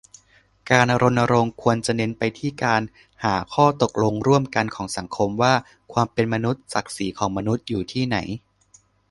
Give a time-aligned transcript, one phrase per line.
[0.71, 2.81] การรณรงค์ควรจะเน้นไปที่การ
[3.23, 5.53] หาข้อตกลงร่วมกันของสังคมว่า
[5.93, 8.17] ความเป็นมนุษย์ ศักดิ์ศรีของมนุษย์อยู่ที่ไหน